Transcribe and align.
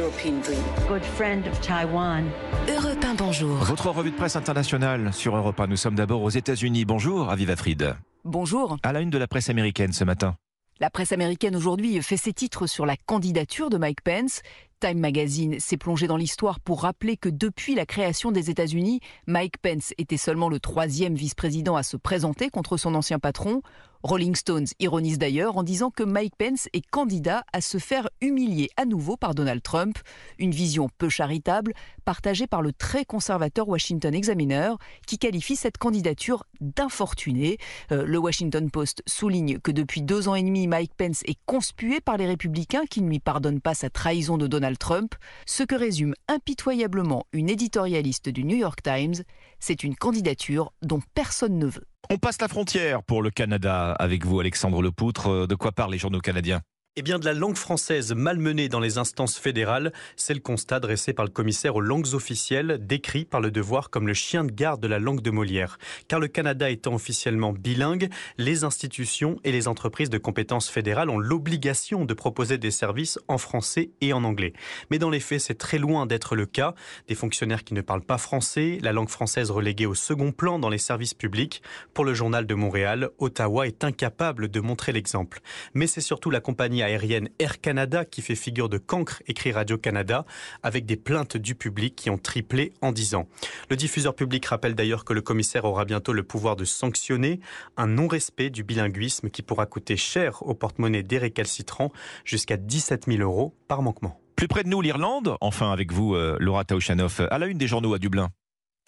European 0.00 0.40
dream. 0.40 0.62
Good 0.88 1.04
friend 1.04 1.46
of 1.46 1.60
Taiwan. 1.60 2.24
Europe 2.66 3.04
1, 3.04 3.14
bonjour. 3.16 3.56
Votre 3.56 3.90
revue 3.90 4.10
de 4.10 4.16
presse 4.16 4.34
internationale 4.34 5.12
sur 5.12 5.36
Europe 5.36 5.60
1. 5.60 5.66
Nous 5.66 5.76
sommes 5.76 5.94
d'abord 5.94 6.22
aux 6.22 6.30
États-Unis. 6.30 6.86
Bonjour, 6.86 7.28
Aviva 7.28 7.54
Fried. 7.54 7.96
Bonjour. 8.24 8.78
À 8.82 8.94
la 8.94 9.02
une 9.02 9.10
de 9.10 9.18
la 9.18 9.26
presse 9.26 9.50
américaine 9.50 9.92
ce 9.92 10.04
matin. 10.04 10.36
La 10.80 10.88
presse 10.88 11.12
américaine 11.12 11.54
aujourd'hui 11.54 12.00
fait 12.00 12.16
ses 12.16 12.32
titres 12.32 12.66
sur 12.66 12.86
la 12.86 12.96
candidature 12.96 13.68
de 13.68 13.76
Mike 13.76 14.00
Pence. 14.02 14.40
Time 14.80 14.98
Magazine 14.98 15.60
s'est 15.60 15.76
plongé 15.76 16.06
dans 16.06 16.16
l'histoire 16.16 16.58
pour 16.58 16.82
rappeler 16.82 17.18
que 17.18 17.28
depuis 17.28 17.74
la 17.74 17.84
création 17.84 18.32
des 18.32 18.48
États-Unis, 18.48 19.00
Mike 19.26 19.58
Pence 19.58 19.92
était 19.98 20.16
seulement 20.16 20.48
le 20.48 20.58
troisième 20.58 21.14
vice-président 21.14 21.76
à 21.76 21.82
se 21.82 21.98
présenter 21.98 22.48
contre 22.48 22.78
son 22.78 22.94
ancien 22.94 23.18
patron. 23.18 23.60
Rolling 24.02 24.34
Stones 24.34 24.66
ironise 24.78 25.18
d'ailleurs 25.18 25.58
en 25.58 25.62
disant 25.62 25.90
que 25.90 26.02
Mike 26.02 26.34
Pence 26.36 26.68
est 26.72 26.86
candidat 26.88 27.44
à 27.52 27.60
se 27.60 27.76
faire 27.76 28.08
humilier 28.22 28.70
à 28.78 28.86
nouveau 28.86 29.18
par 29.18 29.34
Donald 29.34 29.62
Trump, 29.62 29.98
une 30.38 30.52
vision 30.52 30.88
peu 30.96 31.10
charitable 31.10 31.74
partagée 32.06 32.46
par 32.46 32.62
le 32.62 32.72
très 32.72 33.04
conservateur 33.04 33.68
Washington 33.68 34.14
Examiner 34.14 34.72
qui 35.06 35.18
qualifie 35.18 35.54
cette 35.54 35.76
candidature 35.76 36.44
d'infortunée. 36.62 37.58
Euh, 37.92 38.06
le 38.06 38.18
Washington 38.18 38.70
Post 38.70 39.02
souligne 39.06 39.58
que 39.58 39.70
depuis 39.70 40.00
deux 40.00 40.28
ans 40.28 40.34
et 40.34 40.42
demi, 40.42 40.66
Mike 40.66 40.94
Pence 40.96 41.22
est 41.26 41.38
conspué 41.44 42.00
par 42.00 42.16
les 42.16 42.26
républicains 42.26 42.86
qui 42.88 43.02
ne 43.02 43.08
lui 43.08 43.20
pardonnent 43.20 43.60
pas 43.60 43.74
sa 43.74 43.90
trahison 43.90 44.38
de 44.38 44.46
Donald 44.46 44.69
Trump, 44.78 45.14
ce 45.46 45.62
que 45.62 45.74
résume 45.74 46.14
impitoyablement 46.28 47.26
une 47.32 47.48
éditorialiste 47.48 48.28
du 48.28 48.44
New 48.44 48.56
York 48.56 48.82
Times, 48.82 49.22
c'est 49.58 49.84
une 49.84 49.94
candidature 49.94 50.72
dont 50.82 51.00
personne 51.14 51.58
ne 51.58 51.66
veut. 51.66 51.86
On 52.10 52.18
passe 52.18 52.40
la 52.40 52.48
frontière 52.48 53.02
pour 53.02 53.22
le 53.22 53.30
Canada 53.30 53.92
avec 53.92 54.24
vous, 54.26 54.40
Alexandre 54.40 54.82
Lepoutre. 54.82 55.46
De 55.46 55.54
quoi 55.54 55.72
parlent 55.72 55.92
les 55.92 55.98
journaux 55.98 56.20
canadiens? 56.20 56.60
Eh 57.00 57.02
bien, 57.02 57.18
de 57.18 57.24
la 57.24 57.32
langue 57.32 57.56
française 57.56 58.12
malmenée 58.12 58.68
dans 58.68 58.78
les 58.78 58.98
instances 58.98 59.38
fédérales, 59.38 59.90
c'est 60.16 60.34
le 60.34 60.40
constat 60.40 60.80
dressé 60.80 61.14
par 61.14 61.24
le 61.24 61.30
commissaire 61.30 61.76
aux 61.76 61.80
langues 61.80 62.12
officielles, 62.12 62.76
décrit 62.78 63.24
par 63.24 63.40
le 63.40 63.50
devoir 63.50 63.88
comme 63.88 64.06
le 64.06 64.12
chien 64.12 64.44
de 64.44 64.52
garde 64.52 64.82
de 64.82 64.86
la 64.86 64.98
langue 64.98 65.22
de 65.22 65.30
Molière. 65.30 65.78
Car 66.08 66.20
le 66.20 66.28
Canada 66.28 66.68
étant 66.68 66.92
officiellement 66.92 67.54
bilingue, 67.54 68.10
les 68.36 68.64
institutions 68.64 69.40
et 69.44 69.50
les 69.50 69.66
entreprises 69.66 70.10
de 70.10 70.18
compétences 70.18 70.68
fédérales 70.68 71.08
ont 71.08 71.18
l'obligation 71.18 72.04
de 72.04 72.12
proposer 72.12 72.58
des 72.58 72.70
services 72.70 73.18
en 73.28 73.38
français 73.38 73.92
et 74.02 74.12
en 74.12 74.22
anglais. 74.22 74.52
Mais 74.90 74.98
dans 74.98 75.08
les 75.08 75.20
faits, 75.20 75.40
c'est 75.40 75.56
très 75.56 75.78
loin 75.78 76.04
d'être 76.04 76.36
le 76.36 76.44
cas. 76.44 76.74
Des 77.08 77.14
fonctionnaires 77.14 77.64
qui 77.64 77.72
ne 77.72 77.80
parlent 77.80 78.04
pas 78.04 78.18
français, 78.18 78.78
la 78.82 78.92
langue 78.92 79.08
française 79.08 79.50
reléguée 79.50 79.86
au 79.86 79.94
second 79.94 80.32
plan 80.32 80.58
dans 80.58 80.68
les 80.68 80.76
services 80.76 81.14
publics. 81.14 81.62
Pour 81.94 82.04
le 82.04 82.12
journal 82.12 82.46
de 82.46 82.54
Montréal, 82.54 83.08
Ottawa 83.16 83.66
est 83.66 83.84
incapable 83.84 84.48
de 84.48 84.60
montrer 84.60 84.92
l'exemple. 84.92 85.40
Mais 85.72 85.86
c'est 85.86 86.02
surtout 86.02 86.28
la 86.28 86.40
compagnie 86.40 86.82
aérienne 86.90 87.28
Air 87.38 87.60
Canada 87.60 88.04
qui 88.04 88.22
fait 88.22 88.34
figure 88.34 88.68
de 88.68 88.78
cancre, 88.78 89.22
écrit 89.26 89.52
Radio-Canada, 89.52 90.24
avec 90.62 90.86
des 90.86 90.96
plaintes 90.96 91.36
du 91.36 91.54
public 91.54 91.94
qui 91.96 92.10
ont 92.10 92.18
triplé 92.18 92.72
en 92.82 92.92
10 92.92 93.14
ans. 93.14 93.28
Le 93.68 93.76
diffuseur 93.76 94.14
public 94.14 94.44
rappelle 94.46 94.74
d'ailleurs 94.74 95.04
que 95.04 95.12
le 95.12 95.22
commissaire 95.22 95.64
aura 95.64 95.84
bientôt 95.84 96.12
le 96.12 96.22
pouvoir 96.22 96.56
de 96.56 96.64
sanctionner 96.64 97.40
un 97.76 97.86
non-respect 97.86 98.50
du 98.50 98.64
bilinguisme 98.64 99.30
qui 99.30 99.42
pourra 99.42 99.66
coûter 99.66 99.96
cher 99.96 100.42
au 100.42 100.54
porte-monnaie 100.54 101.02
des 101.02 101.18
récalcitrants, 101.18 101.92
jusqu'à 102.24 102.56
17 102.56 103.06
000 103.06 103.22
euros 103.22 103.54
par 103.68 103.82
manquement. 103.82 104.20
Plus 104.36 104.48
près 104.48 104.64
de 104.64 104.68
nous, 104.68 104.80
l'Irlande, 104.80 105.36
enfin 105.40 105.70
avec 105.70 105.92
vous, 105.92 106.14
euh, 106.14 106.36
Laura 106.40 106.64
Tauchanoff, 106.64 107.20
à 107.30 107.38
la 107.38 107.46
une 107.46 107.58
des 107.58 107.66
journaux 107.66 107.94
à 107.94 107.98
Dublin. 107.98 108.30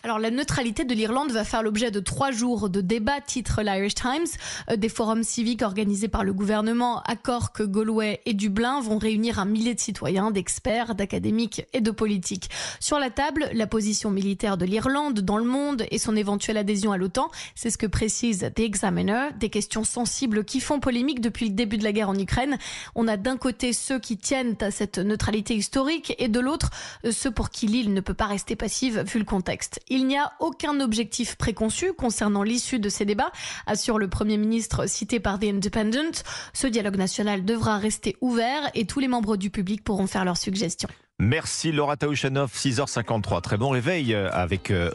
Alors 0.04 0.18
la 0.18 0.32
neutralité 0.32 0.84
de 0.84 0.94
l'Irlande 0.94 1.30
va 1.30 1.44
faire 1.44 1.62
l'objet 1.62 1.92
de 1.92 2.00
trois 2.00 2.32
jours 2.32 2.68
de 2.68 2.80
débats, 2.80 3.20
titre 3.20 3.62
l'Irish 3.62 3.94
Times. 3.94 4.26
Euh, 4.68 4.74
des 4.74 4.88
forums 4.88 5.22
civiques 5.22 5.62
organisés 5.62 6.08
par 6.08 6.24
le 6.24 6.32
gouvernement 6.32 7.02
à 7.02 7.14
Cork, 7.14 7.62
Galway 7.62 8.20
et 8.26 8.34
Dublin 8.34 8.80
vont 8.80 8.98
réunir 8.98 9.38
un 9.38 9.44
millier 9.44 9.74
de 9.74 9.80
citoyens, 9.80 10.32
d'experts, 10.32 10.96
d'académiques 10.96 11.66
et 11.72 11.80
de 11.80 11.92
politiques. 11.92 12.50
Sur 12.80 12.98
la 12.98 13.10
table, 13.10 13.48
la 13.52 13.68
position 13.68 14.10
militaire 14.10 14.56
de 14.56 14.64
l'Irlande 14.64 15.20
dans 15.20 15.38
le 15.38 15.44
monde 15.44 15.86
et 15.92 15.98
son 15.98 16.16
éventuelle 16.16 16.56
adhésion 16.56 16.90
à 16.90 16.96
l'OTAN, 16.96 17.30
c'est 17.54 17.70
ce 17.70 17.78
que 17.78 17.86
précise 17.86 18.50
The 18.56 18.58
Examiner, 18.58 19.28
des 19.38 19.50
questions 19.50 19.84
sensibles 19.84 20.44
qui 20.44 20.58
font 20.58 20.80
polémique 20.80 21.20
depuis 21.20 21.46
le 21.46 21.54
début 21.54 21.78
de 21.78 21.84
la 21.84 21.92
guerre 21.92 22.08
en 22.08 22.18
Ukraine. 22.18 22.58
On 22.96 23.06
a 23.06 23.16
d'un 23.16 23.36
côté 23.36 23.72
ceux 23.72 24.00
qui 24.00 24.16
tiennent 24.16 24.56
à 24.62 24.72
cette 24.72 24.98
neutralité 24.98 25.54
historique 25.54 26.16
et 26.18 26.26
de 26.26 26.40
l'autre 26.40 26.70
euh, 27.04 27.12
ceux 27.12 27.30
pour 27.30 27.50
qui 27.50 27.68
l'île 27.68 27.94
ne 27.94 28.00
peut 28.00 28.14
pas 28.14 28.26
rester 28.26 28.56
passive 28.56 29.04
vu 29.06 29.20
le 29.20 29.24
contexte. 29.24 29.78
Il 29.94 30.06
n'y 30.06 30.16
a 30.16 30.32
aucun 30.40 30.80
objectif 30.80 31.36
préconçu 31.36 31.92
concernant 31.92 32.42
l'issue 32.42 32.78
de 32.78 32.88
ces 32.88 33.04
débats, 33.04 33.30
assure 33.66 33.98
le 33.98 34.08
Premier 34.08 34.38
ministre 34.38 34.88
cité 34.88 35.20
par 35.20 35.38
The 35.38 35.44
Independent. 35.44 36.22
Ce 36.54 36.66
dialogue 36.66 36.96
national 36.96 37.44
devra 37.44 37.76
rester 37.76 38.16
ouvert 38.22 38.70
et 38.72 38.86
tous 38.86 39.00
les 39.00 39.08
membres 39.08 39.36
du 39.36 39.50
public 39.50 39.84
pourront 39.84 40.06
faire 40.06 40.24
leurs 40.24 40.38
suggestions. 40.38 40.88
Merci 41.18 41.70
Laura 41.70 41.96
Taouchanov, 41.96 42.50
6h53. 42.52 43.42
Très 43.42 43.56
bon 43.56 43.68
réveil 43.68 44.14
euh, 44.14 44.28
avec 44.32 44.70
euh, 44.70 44.90